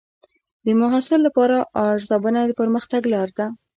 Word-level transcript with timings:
د 0.65 0.67
محصل 0.81 1.19
لپاره 1.27 1.57
ارزونه 1.87 2.39
د 2.45 2.51
پرمختګ 2.59 3.01
لار 3.13 3.29
ده. 3.37 3.45